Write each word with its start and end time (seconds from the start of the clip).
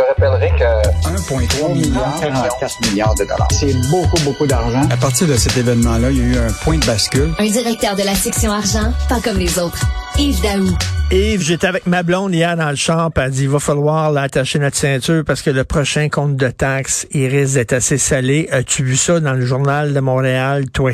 te 0.00 0.06
rappellerai 0.08 0.50
que 0.50 1.08
1,3 1.08 1.72
milliard, 1.72 2.20
44 2.20 2.88
milliards 2.88 3.14
de 3.14 3.24
dollars. 3.24 3.48
C'est 3.52 3.74
beaucoup, 3.90 4.20
beaucoup 4.24 4.46
d'argent. 4.46 4.82
À 4.90 4.96
partir 4.96 5.26
de 5.26 5.36
cet 5.36 5.56
événement-là, 5.56 6.10
il 6.10 6.18
y 6.18 6.20
a 6.20 6.24
eu 6.24 6.38
un 6.38 6.52
point 6.64 6.78
de 6.78 6.86
bascule. 6.86 7.32
Un 7.38 7.46
directeur 7.46 7.96
de 7.96 8.02
la 8.02 8.14
section 8.14 8.52
argent, 8.52 8.92
pas 9.08 9.20
comme 9.20 9.38
les 9.38 9.58
autres. 9.58 9.80
Yves 10.18 10.40
Daou. 10.42 10.76
Yves, 11.10 11.42
j'étais 11.42 11.66
avec 11.66 11.86
ma 11.86 12.02
blonde 12.02 12.34
hier 12.34 12.56
dans 12.56 12.70
le 12.70 12.76
champ, 12.76 13.10
elle 13.16 13.30
dit, 13.30 13.42
il 13.42 13.48
va 13.48 13.58
falloir 13.58 14.12
l'attacher 14.12 14.58
notre 14.58 14.76
ceinture 14.76 15.24
parce 15.26 15.42
que 15.42 15.50
le 15.50 15.64
prochain 15.64 16.08
compte 16.08 16.36
de 16.36 16.48
taxes, 16.48 17.06
il 17.10 17.26
risque 17.26 17.54
d'être 17.54 17.72
assez 17.72 17.98
salé. 17.98 18.48
As-tu 18.52 18.84
vu 18.84 18.96
ça 18.96 19.20
dans 19.20 19.34
le 19.34 19.44
journal 19.44 19.92
de 19.92 20.00
Montréal, 20.00 20.70
toi? 20.70 20.92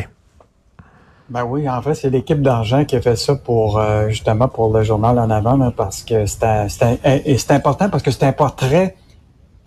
Ben 1.29 1.45
oui, 1.45 1.69
en 1.69 1.83
fait, 1.83 1.95
c'est 1.95 2.11
l'équipe 2.11 2.41
d'argent 2.41 2.85
qui 2.85 2.95
a 2.95 3.01
fait 3.01 3.17
ça 3.17 3.35
pour 3.35 3.79
euh, 3.79 4.09
justement 4.11 4.47
pour 4.47 4.73
le 4.73 4.85
journal 4.85 5.19
en 5.19 5.29
avant, 5.29 5.73
parce 5.73 6.05
que 6.05 6.25
c'est 6.27 7.51
important 7.51 7.89
parce 7.89 8.05
que 8.05 8.13
c'est 8.13 8.25
un 8.25 8.33
portrait 8.33 8.95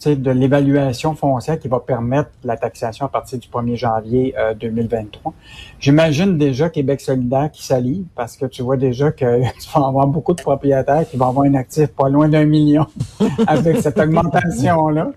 de 0.07 0.31
l'évaluation 0.31 1.13
foncière 1.13 1.59
qui 1.59 1.67
va 1.67 1.79
permettre 1.79 2.29
la 2.43 2.55
taxation 2.55 3.05
à 3.05 3.09
partir 3.09 3.37
du 3.37 3.47
1er 3.47 3.75
janvier 3.75 4.35
2023. 4.59 5.31
Euh, 5.31 5.35
J'imagine 5.79 6.37
déjà 6.37 6.69
Québec 6.69 7.01
solidaire 7.01 7.49
qui 7.51 7.65
s'allie 7.65 8.05
parce 8.15 8.37
que 8.37 8.45
tu 8.45 8.61
vois 8.61 8.77
déjà 8.77 9.11
que 9.11 9.41
tu 9.59 9.69
vas 9.73 9.87
avoir 9.87 10.07
beaucoup 10.07 10.33
de 10.33 10.41
propriétaires 10.41 11.05
qui 11.09 11.17
vont 11.17 11.27
avoir 11.27 11.45
un 11.45 11.55
actif 11.55 11.87
pas 11.87 12.09
loin 12.09 12.29
d'un 12.29 12.45
million 12.45 12.87
avec 13.47 13.77
cette 13.77 13.99
augmentation-là. 13.99 15.11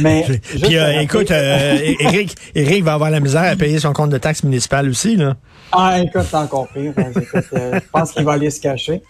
Mais 0.00 0.24
puis 0.24 0.76
euh, 0.76 1.00
écoute, 1.00 1.30
euh, 1.30 1.78
Eric, 2.00 2.36
Eric 2.56 2.82
va 2.82 2.94
avoir 2.94 3.10
la 3.10 3.20
misère 3.20 3.44
à 3.44 3.54
payer 3.54 3.78
son 3.78 3.92
compte 3.92 4.10
de 4.10 4.18
taxe 4.18 4.42
municipale 4.42 4.88
aussi 4.88 5.16
là. 5.16 5.34
Ah, 5.72 6.00
écoute, 6.00 6.22
c'est 6.28 6.36
encore 6.36 6.68
pire. 6.68 6.92
Hein. 6.96 7.10
je 7.52 7.90
pense 7.92 8.12
qu'il 8.12 8.24
va 8.24 8.32
aller 8.32 8.50
se 8.50 8.60
cacher. 8.60 9.02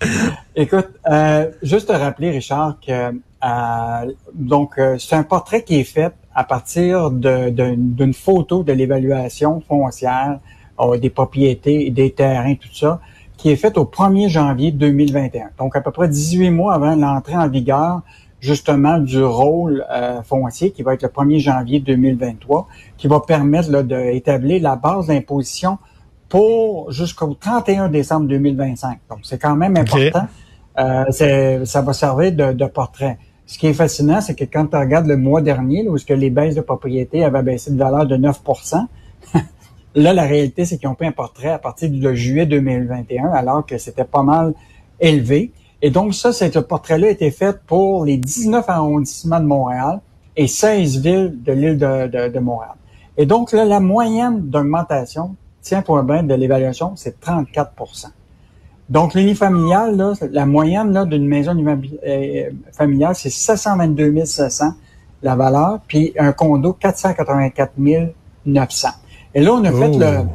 Écoute, 0.55 0.89
juste 1.63 1.89
te 1.89 1.93
rappeler, 1.93 2.31
Richard, 2.31 2.77
que 2.87 3.13
euh, 3.47 4.13
donc, 4.35 4.79
euh, 4.79 4.97
c'est 4.99 5.15
un 5.15 5.23
portrait 5.23 5.63
qui 5.63 5.79
est 5.79 5.85
fait 5.85 6.13
à 6.35 6.45
partir 6.45 7.11
d'une 7.11 8.15
photo 8.15 8.63
de 8.63 8.73
l'évaluation 8.73 9.61
foncière 9.61 10.41
euh, 10.81 10.99
des 10.99 11.11
propriétés, 11.11 11.91
des 11.91 12.13
terrains, 12.13 12.55
tout 12.55 12.75
ça, 12.75 13.01
qui 13.37 13.51
est 13.51 13.57
faite 13.57 13.79
au 13.79 13.85
1er 13.85 14.29
janvier 14.29 14.73
2021. 14.73 15.51
Donc, 15.59 15.77
à 15.77 15.81
peu 15.81 15.91
près 15.91 16.09
18 16.09 16.51
mois 16.51 16.75
avant 16.75 16.97
l'entrée 16.97 17.37
en 17.37 17.49
vigueur 17.49 18.03
justement 18.39 18.99
du 18.99 19.25
rôle 19.25 19.85
foncier 20.25 20.71
qui 20.71 20.83
va 20.83 20.93
être 20.93 21.03
le 21.03 21.09
1er 21.09 21.39
janvier 21.39 21.81
2023, 21.81 22.69
qui 22.99 23.09
va 23.09 23.21
permettre 23.21 23.83
d'établir 23.83 24.63
la 24.63 24.77
base 24.77 25.07
d'imposition 25.07 25.79
pour 26.29 26.93
jusqu'au 26.93 27.35
31 27.35 27.89
décembre 27.89 28.29
2025. 28.29 28.99
Donc, 29.09 29.21
c'est 29.23 29.41
quand 29.41 29.57
même 29.57 29.77
important. 29.77 30.27
ça 30.77 31.83
va 31.83 31.93
servir 31.95 32.33
de, 32.33 32.53
de 32.53 32.67
portrait. 32.67 33.19
Ce 33.47 33.59
qui 33.59 33.69
est 33.69 33.75
fascinant, 33.75 34.21
c'est 34.21 34.35
que 34.35 34.45
quand 34.45 34.67
tu 34.67 34.77
regardes 34.77 35.07
le 35.07 35.17
mois 35.17 35.41
dernier, 35.41 35.89
où 35.89 35.97
ce 35.99 36.05
que 36.05 36.15
les 36.15 36.31
baisses 36.31 36.57
de 36.57 36.61
propriété 36.61 37.25
avaient 37.25 37.43
baissé 37.43 37.71
de 37.71 37.79
valeur 37.79 38.07
de 38.07 38.17
9% 38.17 38.87
là, 39.95 40.13
la 40.13 40.23
réalité, 40.25 40.65
c'est 40.65 40.79
qu'ils 40.79 40.89
ont 40.89 40.95
pris 40.95 41.07
un 41.07 41.13
portrait 41.13 41.51
à 41.51 41.59
partir 41.59 41.91
du 41.91 42.17
juillet 42.17 42.47
2021, 42.47 43.29
alors 43.29 43.65
que 43.65 43.79
c'était 43.79 44.05
pas 44.05 44.23
mal 44.23 44.55
élevé. 45.01 45.53
Et 45.83 45.91
donc, 45.91 46.15
ça, 46.15 46.33
ce 46.33 46.59
portrait-là 46.59 47.09
a 47.09 47.11
été 47.11 47.31
fait 47.31 47.59
pour 47.67 48.05
les 48.05 48.17
19 48.17 48.65
arrondissements 48.69 49.41
de 49.41 49.47
Montréal 49.47 50.01
et 50.37 50.47
16 50.47 51.01
villes 51.01 51.39
de 51.43 51.53
l'île 51.53 51.79
de, 51.79 52.29
de, 52.29 52.39
Montréal. 52.39 52.75
Et 53.17 53.27
donc, 53.27 53.53
là, 53.53 53.65
la 53.65 53.81
moyenne 53.81 54.49
d'augmentation, 54.49 55.37
tiens 55.63 55.83
pour 55.83 56.03
bien, 56.03 56.23
de 56.23 56.35
l'évaluation, 56.35 56.93
c'est 56.97 57.21
34 57.21 57.73
donc, 58.89 59.15
l'unifamilial, 59.15 59.97
là, 59.97 60.13
la 60.31 60.47
moyenne 60.47 60.93
là, 60.93 61.05
d'une 61.05 61.27
maison 61.27 61.57
euh, 62.07 62.51
familiale, 62.73 63.15
c'est 63.17 63.31
722 63.31 64.25
700 64.25 64.75
la 65.23 65.35
valeur, 65.35 65.81
puis 65.89 66.13
un 66.19 66.33
condo, 66.33 66.73
484 66.75 67.73
900. 68.47 68.89
Et 69.35 69.41
là, 69.41 69.53
on 69.55 69.65
a 69.65 69.73
fait 69.73 69.99
le... 69.99 70.19
Oh. 70.21 70.27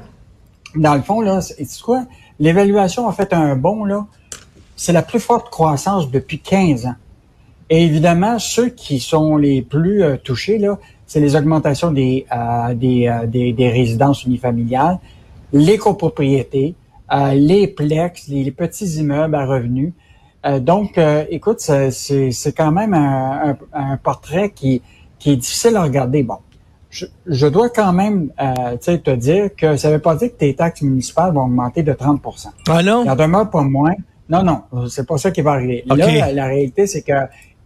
Dans 0.76 0.96
le 0.96 1.02
fond, 1.02 1.22
là, 1.22 1.42
c'est 1.42 1.82
quoi? 1.82 2.06
L'évaluation 2.40 3.08
a 3.08 3.14
fait 3.14 3.34
un 3.34 3.56
bond, 3.56 3.86
là. 3.86 4.06
C'est 4.76 4.94
la 4.94 5.02
plus 5.02 5.20
forte 5.20 5.50
croissance 5.50 6.10
depuis 6.10 6.40
15 6.40 6.88
ans. 6.88 6.96
Et 7.70 7.84
évidemment, 7.84 8.40
ceux 8.40 8.70
qui 8.70 9.00
sont 9.00 9.38
les 9.38 9.62
plus 9.62 10.04
euh, 10.04 10.18
touchés, 10.18 10.58
là, 10.58 10.78
c'est 11.06 11.20
les 11.20 11.36
augmentations 11.36 11.92
des, 11.92 12.26
euh, 12.32 12.74
des, 12.74 13.14
des, 13.28 13.54
des 13.54 13.70
résidences 13.70 14.24
unifamiliales, 14.24 14.98
les 15.54 15.78
copropriétés, 15.78 16.74
euh, 16.74 16.81
les 17.34 17.68
plex, 17.68 18.28
les, 18.28 18.52
petits 18.52 19.00
immeubles 19.00 19.36
à 19.36 19.46
revenus. 19.46 19.94
Euh, 20.46 20.60
donc, 20.60 20.98
euh, 20.98 21.26
écoute, 21.30 21.60
c'est 21.60 22.54
quand 22.56 22.72
même 22.72 22.94
un, 22.94 23.98
portrait 23.98 24.52
qui, 24.52 24.82
qui 25.20 25.32
est 25.32 25.36
difficile 25.36 25.76
à 25.76 25.84
regarder. 25.84 26.24
Bon, 26.24 26.38
je, 26.90 27.48
dois 27.48 27.70
quand 27.70 27.94
même 27.94 28.30
te 28.30 29.16
dire 29.16 29.56
que 29.56 29.76
ça 29.76 29.90
ne 29.90 29.96
veut 29.96 30.02
pas 30.02 30.16
dire 30.16 30.30
que 30.30 30.38
tes 30.38 30.56
taxes 30.56 30.82
municipales 30.82 31.34
vont 31.34 31.44
augmenter 31.44 31.84
de 31.84 31.94
30% 31.94 32.48
Ah 32.70 32.84
non? 32.84 33.04
Il 33.06 33.10
en 33.10 33.16
demeure 33.16 33.50
pas 33.50 33.62
moins. 33.62 33.94
Non, 34.30 34.44
non, 34.44 34.88
c'est 34.88 35.06
pas 35.06 35.18
ça 35.18 35.32
qui 35.32 35.42
va 35.42 35.52
arriver. 35.52 35.84
Là, 35.86 36.32
la, 36.32 36.46
réalité, 36.46 36.88
c'est 36.88 37.02
que 37.02 37.12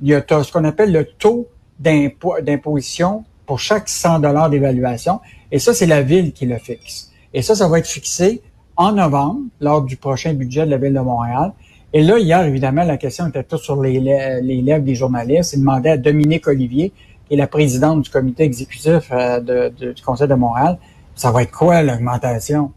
il 0.02 0.10
y 0.10 0.14
a 0.14 0.24
ce 0.28 0.52
qu'on 0.52 0.64
appelle 0.64 0.92
le 0.92 1.06
taux 1.06 1.48
d'imposition 1.80 3.24
pour 3.46 3.60
chaque 3.60 3.88
100 3.88 4.20
dollars 4.20 4.50
d'évaluation. 4.50 5.22
Et 5.52 5.60
ça, 5.60 5.74
c'est 5.74 5.86
la 5.86 6.02
ville 6.02 6.34
qui 6.34 6.46
le 6.46 6.58
fixe. 6.58 7.12
Et 7.34 7.42
ça, 7.42 7.54
ça 7.56 7.68
va 7.68 7.80
être 7.80 7.88
fixé 7.88 8.42
en 8.78 8.94
novembre, 8.94 9.42
lors 9.62 9.82
du 9.82 9.98
prochain 9.98 10.34
budget 10.34 10.66
de 10.66 10.72
la 10.72 10.78
Ville 10.78 10.94
de 10.94 11.00
Montréal. 11.00 11.54
Et 11.94 12.02
là, 12.02 12.18
hier, 12.20 12.44
évidemment, 12.44 12.84
la 12.84 12.98
question 12.98 13.28
était 13.28 13.44
toute 13.44 13.62
sur 13.62 13.82
les, 13.82 14.00
les 14.00 14.62
lèvres 14.62 14.84
des 14.84 14.96
journalistes. 14.96 15.54
Il 15.54 15.60
demandait 15.60 15.92
à 15.92 15.98
Dominique 15.98 16.48
Olivier, 16.48 16.92
qui 17.28 17.34
est 17.34 17.38
la 17.38 17.48
présidente 17.48 18.02
du 18.02 18.10
comité 18.10 18.44
exécutif 18.44 19.10
euh, 19.12 19.40
de, 19.40 19.94
du 19.94 20.02
Conseil 20.02 20.28
de 20.28 20.36
Montréal, 20.36 20.78
ça 21.16 21.32
va 21.32 21.44
être 21.44 21.52
quoi 21.52 21.82
l'augmentation? 21.82 22.72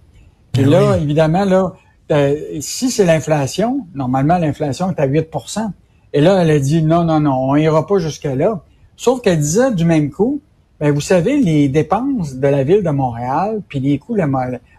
Et 0.57 0.63
ben 0.63 0.71
là, 0.71 0.97
évidemment, 0.97 1.45
là, 1.45 1.73
euh, 2.11 2.37
si 2.61 2.91
c'est 2.91 3.05
l'inflation, 3.05 3.87
normalement, 3.95 4.39
l'inflation 4.39 4.91
est 4.91 5.01
à 5.01 5.07
8% 5.07 5.71
Et 6.15 6.21
là, 6.21 6.43
elle 6.43 6.51
a 6.51 6.59
dit 6.59 6.83
non, 6.83 7.05
non, 7.05 7.21
non, 7.21 7.51
on 7.51 7.57
ira 7.57 7.87
pas 7.87 7.99
jusque-là. 7.99 8.63
Sauf 8.97 9.21
qu'elle 9.21 9.39
disait 9.39 9.73
du 9.73 9.85
même 9.85 10.11
coup, 10.11 10.41
ben, 10.81 10.93
vous 10.93 11.01
savez, 11.01 11.37
les 11.39 11.69
dépenses 11.69 12.37
de 12.37 12.49
la 12.49 12.63
ville 12.65 12.83
de 12.83 12.91
Montréal, 12.91 13.61
puis 13.69 13.81
les 13.81 13.99
coûts 13.99 14.15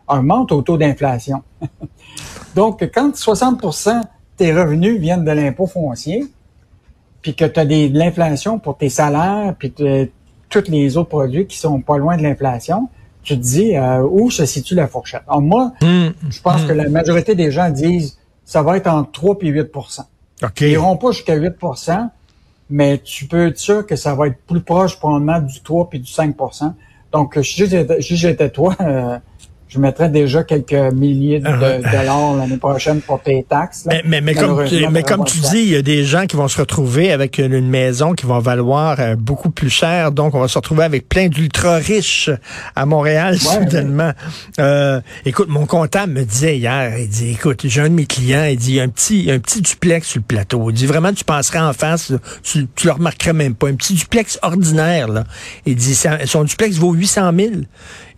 augmentent 0.09 0.51
au 0.51 0.61
taux 0.61 0.77
d'inflation. 0.77 1.43
Donc, 2.55 2.81
quand 2.93 3.11
60% 3.15 4.01
tes 4.37 4.53
revenus 4.53 4.99
viennent 4.99 5.23
de 5.23 5.31
l'impôt 5.31 5.67
foncier, 5.67 6.25
puis 7.21 7.35
que 7.35 7.45
tu 7.45 7.59
as 7.59 7.65
de 7.65 7.97
l'inflation 7.97 8.59
pour 8.59 8.77
tes 8.77 8.89
salaires, 8.89 9.53
puis 9.57 9.73
tous 10.49 10.63
les 10.69 10.97
autres 10.97 11.09
produits 11.09 11.45
qui 11.45 11.57
sont 11.57 11.81
pas 11.81 11.97
loin 11.97 12.17
de 12.17 12.23
l'inflation, 12.23 12.89
tu 13.21 13.37
te 13.37 13.43
dis 13.43 13.75
euh, 13.75 14.01
où 14.09 14.31
se 14.31 14.45
situe 14.45 14.75
la 14.75 14.87
fourchette? 14.87 15.23
Alors 15.27 15.41
moi, 15.41 15.73
mmh. 15.81 16.07
je 16.29 16.41
pense 16.41 16.63
que 16.63 16.71
la 16.71 16.89
majorité 16.89 17.35
des 17.35 17.51
gens 17.51 17.69
disent 17.69 18.17
ça 18.45 18.63
va 18.63 18.77
être 18.77 18.87
entre 18.87 19.11
3 19.11 19.37
et 19.41 19.51
8% 19.51 20.01
Ils 20.61 20.67
n'iront 20.67 20.97
pas 20.97 21.11
jusqu'à 21.11 21.37
8% 21.37 22.09
mais 22.69 22.99
tu 22.99 23.25
peux 23.25 23.47
être 23.47 23.57
sûr 23.57 23.85
que 23.85 23.95
ça 23.95 24.13
va 24.13 24.27
être 24.27 24.37
plus 24.47 24.61
proche 24.61 24.97
probablement 24.97 25.39
du 25.39 25.61
3 25.61 25.89
puis 25.89 25.99
du 25.99 26.11
5% 26.11 26.73
Donc, 27.11 27.37
si 27.41 28.15
j'étais 28.17 28.49
toi, 28.49 28.75
euh, 28.81 29.17
je 29.69 29.78
mettrais 29.78 30.09
déjà 30.09 30.44
quelques 30.44 30.74
milliers 30.94 31.40
de 31.40 31.47
ah 31.47 31.78
dollars 31.91 32.34
l'année 32.35 32.57
prochaine 32.57 33.02
pour 33.02 33.22
tes 33.22 33.46
taxes. 33.47 33.88
Mais, 34.03 34.19
mais, 34.19 34.34
comme, 34.34 34.66
mais 34.91 35.03
comme 35.03 35.24
tu 35.25 35.38
dis, 35.38 35.59
il 35.59 35.69
y 35.69 35.75
a 35.75 35.84
des 35.84 36.03
gens 36.03 36.25
qui 36.25 36.35
vont 36.35 36.47
se 36.47 36.59
retrouver 36.59 37.12
avec 37.12 37.38
une, 37.38 37.69
maison 37.69 38.13
qui 38.13 38.25
va 38.25 38.40
valoir 38.40 39.00
euh, 39.00 39.16
beaucoup 39.16 39.52
plus 39.52 39.69
cher. 39.69 40.12
Donc, 40.12 40.34
on 40.34 40.40
va 40.40 40.47
se 40.47 40.57
retrouver 40.57 40.85
avec 40.85 41.07
plein 41.07 41.28
d'ultra 41.28 41.75
riches 41.75 42.31
à 42.75 42.88
Montréal 42.88 43.38
soudainement. 43.38 44.12
Euh, 44.59 45.02
écoute, 45.24 45.50
mon 45.50 45.68
comptable 45.68 46.13
me 46.13 46.24
disait 46.24 46.57
hier, 46.57 46.97
il 46.97 47.07
dit, 47.07 47.31
écoute, 47.31 47.62
j'ai 47.66 47.81
un 47.81 47.90
de 47.90 47.94
mes 47.94 48.07
clients, 48.07 48.46
il 48.46 48.57
dit, 48.57 48.80
un 48.80 48.90
petit, 48.90 49.30
un 49.30 49.38
petit 49.38 49.62
duplex 49.62 50.07
sur 50.07 50.19
le 50.19 50.24
plateau. 50.24 50.72
Il 50.72 50.74
dit, 50.74 50.88
vraiment, 50.88 51.13
tu 51.13 51.24
passerais 51.24 51.59
en 51.59 51.74
face, 51.74 52.12
tu, 52.41 52.68
tu 52.75 52.88
le 52.88 52.94
remarquerais 52.94 53.33
même 53.33 53.54
pas. 53.54 53.68
Un 53.68 53.75
petit 53.75 53.94
duplex 53.94 54.39
ordinaire, 54.42 55.10
là. 55.10 55.25
Il 55.68 55.75
dit, 55.75 55.95
son 56.25 56.44
duplex 56.44 56.77
vaut 56.77 56.94
800 56.94 57.31
000. 57.38 57.50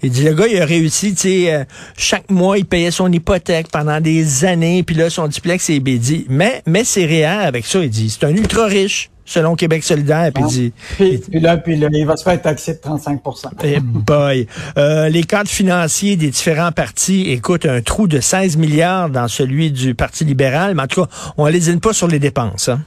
Il 0.03 0.12
dit, 0.12 0.24
le 0.24 0.33
gars, 0.33 0.48
il 0.48 0.59
a 0.62 0.65
réussi, 0.65 1.13
tu 1.13 1.21
sais, 1.21 1.53
euh, 1.53 1.63
chaque 1.95 2.30
mois, 2.30 2.57
il 2.57 2.65
payait 2.65 2.92
son 2.92 3.12
hypothèque 3.12 3.68
pendant 3.71 4.01
des 4.01 4.45
années, 4.45 4.83
puis 4.83 4.95
là, 4.95 5.09
son 5.09 5.27
duplex 5.27 5.69
est 5.69 5.80
bédi. 5.80 6.25
Mais, 6.30 6.63
mais 6.65 6.83
c'est 6.83 7.06
réel 7.06 7.42
avec 7.42 7.65
ça, 7.65 7.83
il 7.83 7.89
dit, 7.89 8.09
c'est 8.09 8.25
un 8.25 8.36
ultra 8.36 8.65
riche 8.65 9.12
selon 9.25 9.56
Québec 9.56 9.83
solidaire. 9.83 10.31
Puis, 10.33 10.44
ah. 10.45 10.50
dit, 10.50 10.74
puis, 10.98 11.39
là, 11.39 11.57
puis 11.57 11.77
là, 11.77 11.88
il 11.92 12.06
va 12.06 12.18
se 12.18 12.24
faire 12.24 12.42
taxer 12.42 12.74
de 12.74 12.80
35 12.80 13.21
Eh 13.63 13.80
boy. 13.80 14.48
Euh, 14.77 15.09
les 15.09 15.24
cadres 15.24 15.50
financiers 15.50 16.15
des 16.15 16.30
différents 16.30 16.71
partis 16.71 17.31
écoutent 17.31 17.65
un 17.65 17.81
trou 17.81 18.07
de 18.07 18.19
16 18.19 18.57
milliards 18.57 19.09
dans 19.09 19.27
celui 19.27 19.71
du 19.71 19.95
Parti 19.95 20.25
libéral, 20.25 20.75
mais 20.75 20.83
en 20.83 20.88
tout 20.88 21.04
cas, 21.04 21.09
on 21.38 21.45
ne 21.45 21.51
les 21.51 21.75
pas 21.77 21.94
sur 21.94 22.07
les 22.07 22.19
dépenses. 22.19 22.69
Hein. 22.69 22.81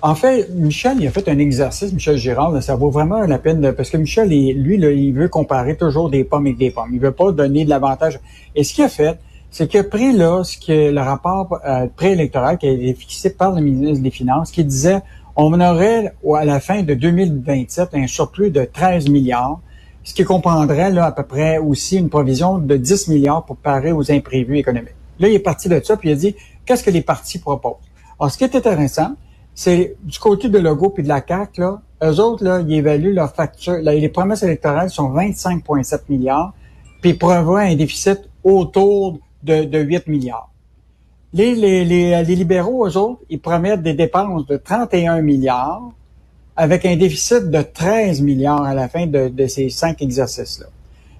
En 0.00 0.14
fait, 0.14 0.48
Michel, 0.54 0.98
il 1.00 1.06
a 1.06 1.10
fait 1.10 1.28
un 1.28 1.38
exercice, 1.38 1.92
Michel 1.92 2.16
Girard, 2.16 2.62
ça 2.62 2.76
vaut 2.76 2.90
vraiment 2.90 3.20
la 3.20 3.38
peine, 3.38 3.72
parce 3.72 3.90
que 3.90 3.96
Michel, 3.96 4.28
lui, 4.28 4.76
il 4.76 5.12
veut 5.12 5.28
comparer 5.28 5.76
toujours 5.76 6.08
des 6.08 6.24
pommes 6.24 6.46
avec 6.46 6.58
des 6.58 6.70
pommes. 6.70 6.90
Il 6.92 7.00
veut 7.00 7.12
pas 7.12 7.32
donner 7.32 7.64
de 7.64 7.70
l'avantage. 7.70 8.20
Et 8.54 8.62
ce 8.62 8.74
qu'il 8.74 8.84
a 8.84 8.88
fait, 8.88 9.18
c'est 9.50 9.66
qu'il 9.66 9.80
a 9.80 9.84
pris 9.84 10.12
là 10.12 10.44
ce 10.44 10.58
que 10.58 10.90
le 10.90 11.00
rapport 11.00 11.58
euh, 11.66 11.86
préélectoral 11.96 12.58
qui 12.58 12.68
a 12.68 12.70
été 12.70 12.94
fixé 12.94 13.30
par 13.30 13.54
le 13.54 13.62
ministre 13.62 14.02
des 14.02 14.10
Finances, 14.10 14.50
qui 14.50 14.64
disait 14.64 15.00
on 15.36 15.58
aurait 15.60 16.12
à 16.36 16.44
la 16.44 16.60
fin 16.60 16.82
de 16.82 16.94
2027 16.94 17.90
un 17.94 18.06
surplus 18.06 18.50
de 18.50 18.64
13 18.64 19.08
milliards, 19.08 19.60
ce 20.04 20.12
qui 20.12 20.24
comprendrait 20.24 20.90
là, 20.90 21.06
à 21.06 21.12
peu 21.12 21.22
près 21.22 21.58
aussi 21.58 21.96
une 21.96 22.08
provision 22.08 22.58
de 22.58 22.76
10 22.76 23.08
milliards 23.08 23.44
pour 23.44 23.56
parer 23.56 23.92
aux 23.92 24.10
imprévus 24.10 24.58
économiques. 24.58 24.96
Là, 25.18 25.28
il 25.28 25.34
est 25.34 25.40
parti 25.40 25.68
de 25.68 25.80
ça, 25.82 25.96
puis 25.96 26.10
il 26.10 26.12
a 26.12 26.16
dit, 26.16 26.34
qu'est-ce 26.66 26.82
que 26.82 26.90
les 26.90 27.02
partis 27.02 27.38
proposent? 27.38 27.76
Alors, 28.18 28.30
ce 28.30 28.38
qui 28.38 28.44
est 28.44 28.54
intéressant, 28.54 29.14
c'est 29.60 29.96
du 30.04 30.20
côté 30.20 30.48
de 30.48 30.58
Logo 30.60 30.90
puis 30.90 31.02
de 31.02 31.08
la 31.08 31.20
CAQ, 31.20 31.60
là, 31.60 31.82
eux 32.04 32.20
autres, 32.20 32.44
là, 32.44 32.60
ils 32.60 32.74
évaluent 32.74 33.12
leur 33.12 33.34
facture. 33.34 33.78
les 33.78 34.08
promesses 34.08 34.44
électorales 34.44 34.88
sont 34.88 35.12
25,7 35.12 36.02
milliards, 36.08 36.54
puis 37.00 37.10
ils 37.10 37.18
prévoient 37.18 37.62
un 37.62 37.74
déficit 37.74 38.20
autour 38.44 39.18
de, 39.42 39.64
de 39.64 39.78
8 39.80 40.06
milliards. 40.06 40.48
Les, 41.32 41.56
libéraux, 42.22 42.86
eux 42.86 42.96
autres, 42.96 43.22
ils 43.30 43.40
promettent 43.40 43.82
des 43.82 43.94
dépenses 43.94 44.46
de 44.46 44.58
31 44.58 45.22
milliards 45.22 45.90
avec 46.54 46.86
un 46.86 46.94
déficit 46.94 47.50
de 47.50 47.60
13 47.60 48.20
milliards 48.20 48.62
à 48.62 48.74
la 48.74 48.88
fin 48.88 49.08
de, 49.08 49.46
ces 49.48 49.70
cinq 49.70 50.00
exercices-là. 50.02 50.66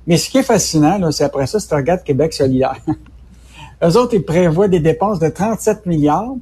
Mais 0.06 0.16
ce 0.16 0.30
qui 0.30 0.38
est 0.38 0.44
fascinant, 0.44 1.10
c'est 1.10 1.24
après 1.24 1.48
ça, 1.48 1.58
c'est 1.58 1.66
tu 1.66 1.74
regardes 1.74 2.04
Québec 2.04 2.32
solidaire. 2.32 2.78
eux 3.82 3.96
autres, 3.96 4.14
ils 4.14 4.24
prévoient 4.24 4.68
des 4.68 4.78
dépenses 4.78 5.18
de 5.18 5.28
37 5.28 5.86
milliards, 5.86 6.36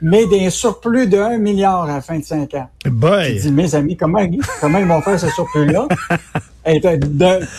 mais 0.00 0.26
des 0.26 0.50
surplus 0.50 1.06
de 1.06 1.18
1 1.18 1.38
milliard 1.38 1.84
à 1.84 1.86
la 1.86 2.00
fin 2.00 2.18
de 2.18 2.24
5 2.24 2.54
ans. 2.54 2.68
Boy. 2.84 3.40
Dis, 3.40 3.52
mes 3.52 3.74
amis, 3.74 3.96
comment, 3.96 4.20
comment 4.60 4.78
ils 4.78 4.86
vont 4.86 5.00
faire 5.00 5.18
ce 5.18 5.28
surplus-là? 5.30 5.88
Et 6.66 6.80
t'as, 6.80 6.96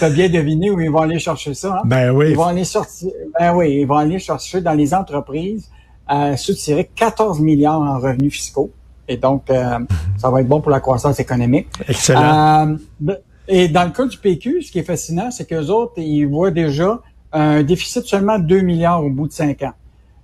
bien 0.10 0.30
deviné 0.30 0.70
où 0.70 0.80
ils 0.82 0.92
vont 0.92 1.00
aller 1.00 1.20
chercher 1.20 1.54
ça. 1.54 1.78
Hein? 1.78 1.82
Ben 1.86 2.12
oui. 2.12 2.32
Ils 2.32 2.36
vont 2.36 2.46
aller 2.46 2.66
sortir, 2.66 3.10
ben 3.40 3.56
oui, 3.56 3.80
ils 3.80 3.86
vont 3.86 3.96
aller 3.96 4.20
chercher 4.20 4.60
dans 4.60 4.74
les 4.74 4.94
entreprises, 4.94 5.70
euh, 6.12 6.36
soutirer 6.36 6.90
14 6.94 7.40
milliards 7.40 7.82
en 7.82 8.00
revenus 8.00 8.34
fiscaux. 8.34 8.70
Et 9.08 9.16
donc, 9.16 9.50
euh, 9.50 9.80
ça 10.18 10.30
va 10.30 10.42
être 10.42 10.48
bon 10.48 10.60
pour 10.60 10.72
la 10.72 10.82
croissance 10.82 11.20
économique. 11.22 11.68
Excellent. 11.88 12.78
Euh, 13.08 13.14
et 13.48 13.70
dans 13.70 13.86
le 13.86 13.92
cas 13.92 14.06
du 14.06 14.18
PQ, 14.18 14.62
ce 14.62 14.72
qui 14.74 14.80
est 14.80 14.84
fascinant, 14.84 15.32
c'est 15.32 15.48
qu'eux 15.48 15.68
autres, 15.68 15.94
ils 15.98 16.26
voient 16.26 16.52
déjà 16.52 17.00
un 17.32 17.64
déficit 17.64 18.06
seulement 18.06 18.38
de 18.40 18.44
2 18.44 18.60
milliards 18.60 19.04
au 19.06 19.10
bout 19.10 19.28
de 19.28 19.34
5 19.34 19.64
ans 19.64 19.74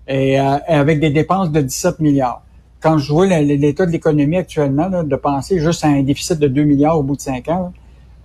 et, 0.08 0.40
euh, 0.40 0.58
avec 0.68 1.00
des 1.00 1.10
dépenses 1.10 1.52
de 1.52 1.62
17 1.62 2.00
milliards. 2.00 2.44
Quand 2.82 2.98
je 2.98 3.12
vois 3.12 3.26
l'état 3.26 3.86
de 3.86 3.92
l'économie 3.92 4.38
actuellement, 4.38 4.90
de 4.90 5.16
penser 5.16 5.60
juste 5.60 5.86
à 5.86 5.88
un 5.88 6.04
déficit 6.04 6.38
de 6.40 6.48
2 6.48 6.64
milliards 6.64 7.00
au 7.00 7.04
bout 7.04 7.16
de 7.16 7.22
5 7.22 7.48
ans, 7.48 7.72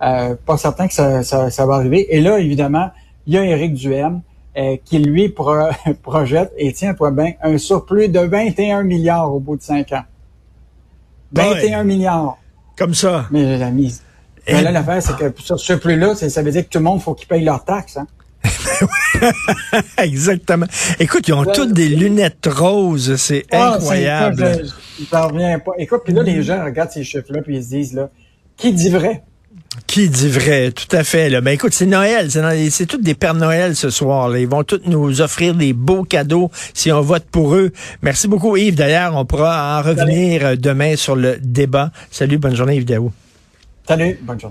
euh, 0.01 0.35
pas 0.45 0.57
certain 0.57 0.87
que 0.87 0.93
ça, 0.93 1.23
ça, 1.23 1.49
ça, 1.49 1.65
va 1.65 1.75
arriver. 1.75 2.13
Et 2.13 2.19
là, 2.19 2.39
évidemment, 2.39 2.89
il 3.25 3.33
y 3.33 3.37
a 3.37 3.43
Éric 3.45 3.73
Duhem 3.73 4.21
euh, 4.57 4.77
qui, 4.83 4.99
lui, 4.99 5.29
projette, 6.03 6.51
et 6.57 6.73
tiens-toi 6.73 7.11
bien, 7.11 7.33
un 7.41 7.57
surplus 7.57 8.09
de 8.09 8.19
21 8.19 8.83
milliards 8.83 9.33
au 9.33 9.39
bout 9.39 9.55
de 9.55 9.61
5 9.61 9.91
ans. 9.93 10.03
21 11.31 11.83
milliards. 11.83 12.37
Comme 12.77 12.93
ça. 12.93 13.25
Mais 13.31 13.57
la 13.57 13.71
mise. 13.71 14.03
Mais 14.47 14.61
là, 14.61 14.71
l'affaire, 14.71 15.01
c'est 15.01 15.15
que 15.15 15.31
ce 15.41 15.57
surplus-là, 15.57 16.15
ça 16.15 16.41
veut 16.41 16.51
dire 16.51 16.63
que 16.63 16.69
tout 16.69 16.79
le 16.79 16.83
monde 16.83 17.01
faut 17.01 17.13
qu'il 17.13 17.27
paye 17.27 17.43
leurs 17.43 17.63
taxes. 17.63 17.97
Hein? 17.97 18.07
Exactement. 19.97 20.65
Écoute, 20.99 21.27
ils 21.27 21.33
ont 21.33 21.45
toutes 21.45 21.73
des 21.73 21.89
lunettes 21.89 22.47
roses, 22.49 23.15
c'est 23.17 23.45
ah, 23.51 23.73
incroyable. 23.73 24.63
Je 24.99 25.15
reviens 25.15 25.59
pas. 25.59 25.71
Écoute, 25.77 26.01
puis 26.05 26.13
là, 26.13 26.23
les 26.23 26.41
gens 26.43 26.63
regardent 26.63 26.91
ces 26.91 27.03
chiffres-là, 27.03 27.41
puis 27.41 27.57
ils 27.57 27.63
se 27.63 27.69
disent, 27.69 27.93
là, 27.93 28.09
qui 28.57 28.73
dit 28.73 28.89
vrai? 28.89 29.23
Qui 29.87 30.09
dit 30.09 30.29
vrai, 30.29 30.71
tout 30.71 30.95
à 30.95 31.03
fait. 31.03 31.29
Là. 31.29 31.41
Ben 31.41 31.51
écoute, 31.51 31.73
c'est 31.73 31.85
Noël, 31.85 32.29
c'est, 32.71 32.85
toutes 32.85 33.03
des 33.03 33.13
Pères 33.13 33.35
Noël 33.35 33.75
ce 33.75 33.89
soir. 33.89 34.29
Là. 34.29 34.39
Ils 34.39 34.47
vont 34.47 34.63
tous 34.63 34.81
nous 34.85 35.21
offrir 35.21 35.55
des 35.55 35.73
beaux 35.73 36.03
cadeaux 36.03 36.51
si 36.73 36.91
on 36.91 37.01
vote 37.01 37.25
pour 37.31 37.55
eux. 37.55 37.71
Merci 38.01 38.27
beaucoup 38.27 38.57
Yves. 38.57 38.75
D'ailleurs, 38.75 39.15
on 39.15 39.25
pourra 39.25 39.79
en 39.79 39.87
revenir 39.87 40.57
demain 40.57 40.95
sur 40.95 41.15
le 41.15 41.37
débat. 41.39 41.91
Salut, 42.11 42.37
bonne 42.37 42.55
journée 42.55 42.77
Yves 42.77 42.85
Daou. 42.85 43.11
Salut, 43.87 44.19
bonne 44.21 44.39
journée. 44.39 44.47